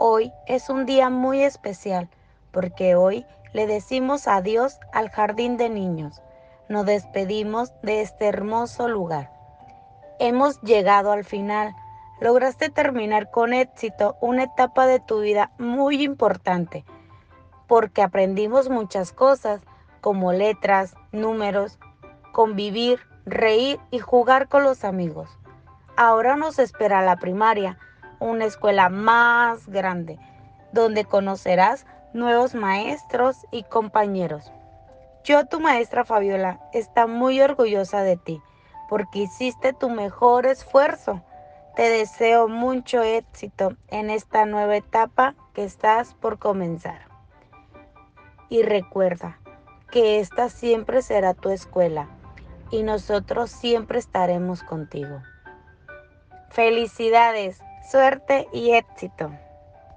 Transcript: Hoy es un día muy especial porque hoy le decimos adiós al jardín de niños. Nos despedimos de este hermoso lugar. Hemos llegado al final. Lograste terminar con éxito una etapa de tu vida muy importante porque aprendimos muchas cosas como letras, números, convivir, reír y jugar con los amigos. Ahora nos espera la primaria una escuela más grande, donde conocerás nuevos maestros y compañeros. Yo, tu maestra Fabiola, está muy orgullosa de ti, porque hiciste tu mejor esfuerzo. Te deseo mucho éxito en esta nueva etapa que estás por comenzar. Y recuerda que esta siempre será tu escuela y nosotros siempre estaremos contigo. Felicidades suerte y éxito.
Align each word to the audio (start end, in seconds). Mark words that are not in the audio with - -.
Hoy 0.00 0.32
es 0.46 0.70
un 0.70 0.86
día 0.86 1.10
muy 1.10 1.42
especial 1.42 2.08
porque 2.52 2.94
hoy 2.94 3.26
le 3.52 3.66
decimos 3.66 4.28
adiós 4.28 4.78
al 4.92 5.10
jardín 5.10 5.56
de 5.56 5.68
niños. 5.70 6.22
Nos 6.68 6.86
despedimos 6.86 7.72
de 7.82 8.02
este 8.02 8.28
hermoso 8.28 8.86
lugar. 8.86 9.32
Hemos 10.20 10.60
llegado 10.60 11.10
al 11.10 11.24
final. 11.24 11.74
Lograste 12.20 12.70
terminar 12.70 13.32
con 13.32 13.52
éxito 13.52 14.16
una 14.20 14.44
etapa 14.44 14.86
de 14.86 15.00
tu 15.00 15.18
vida 15.18 15.50
muy 15.58 16.04
importante 16.04 16.84
porque 17.66 18.00
aprendimos 18.00 18.70
muchas 18.70 19.12
cosas 19.12 19.62
como 20.00 20.32
letras, 20.32 20.94
números, 21.10 21.76
convivir, 22.30 23.00
reír 23.26 23.80
y 23.90 23.98
jugar 23.98 24.46
con 24.46 24.62
los 24.62 24.84
amigos. 24.84 25.28
Ahora 25.96 26.36
nos 26.36 26.60
espera 26.60 27.02
la 27.02 27.16
primaria 27.16 27.80
una 28.20 28.44
escuela 28.44 28.88
más 28.88 29.66
grande, 29.68 30.18
donde 30.72 31.04
conocerás 31.04 31.86
nuevos 32.12 32.54
maestros 32.54 33.36
y 33.50 33.62
compañeros. 33.64 34.52
Yo, 35.24 35.46
tu 35.46 35.60
maestra 35.60 36.04
Fabiola, 36.04 36.60
está 36.72 37.06
muy 37.06 37.40
orgullosa 37.40 38.02
de 38.02 38.16
ti, 38.16 38.40
porque 38.88 39.20
hiciste 39.20 39.72
tu 39.72 39.90
mejor 39.90 40.46
esfuerzo. 40.46 41.22
Te 41.76 41.90
deseo 41.90 42.48
mucho 42.48 43.02
éxito 43.02 43.76
en 43.88 44.10
esta 44.10 44.46
nueva 44.46 44.76
etapa 44.76 45.34
que 45.52 45.64
estás 45.64 46.14
por 46.14 46.38
comenzar. 46.38 47.08
Y 48.48 48.62
recuerda 48.62 49.38
que 49.90 50.20
esta 50.20 50.48
siempre 50.48 51.02
será 51.02 51.34
tu 51.34 51.50
escuela 51.50 52.08
y 52.70 52.82
nosotros 52.82 53.50
siempre 53.50 53.98
estaremos 53.98 54.62
contigo. 54.62 55.22
Felicidades 56.50 57.60
suerte 57.90 58.48
y 58.52 58.72
éxito. 58.72 59.30